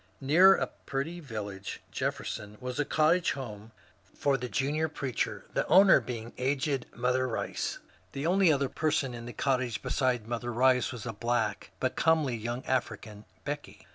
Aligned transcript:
Near 0.19 0.55
a 0.55 0.65
pretty 0.65 1.19
vil 1.19 1.43
lage 1.43 1.79
(Jefferson) 1.91 2.57
was 2.59 2.79
a 2.79 2.85
cottage 2.85 3.33
home 3.33 3.71
for 4.15 4.35
the 4.35 4.49
junior 4.49 4.89
preacher, 4.89 5.45
the 5.53 5.63
owner 5.67 5.99
being 5.99 6.33
aged 6.39 6.87
^^ 6.91 6.95
Mother 6.97 7.27
Rice." 7.27 7.77
The 8.13 8.25
only 8.25 8.51
other 8.51 8.67
person 8.67 9.13
A 9.13 9.17
PLEA 9.21 9.31
FOR 9.31 9.33
PEACE 9.33 9.45
116 9.77 9.83
in 9.83 9.89
the 9.93 9.93
cottage 9.93 10.19
besides 10.19 10.27
Mother 10.27 10.51
Bice 10.53 10.91
was 10.91 11.05
a 11.05 11.13
black 11.13 11.69
but 11.79 11.95
comely" 11.95 12.35
young 12.35 12.65
African, 12.65 13.17
^* 13.41 13.43
Becky." 13.45 13.85